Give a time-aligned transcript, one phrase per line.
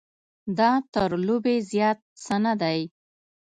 [0.57, 2.79] دا تر لوبې زیات څه نه دی.